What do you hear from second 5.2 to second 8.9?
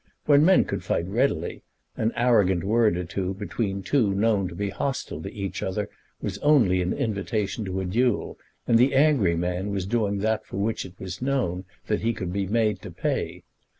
to each other was only an invitation to a duel, and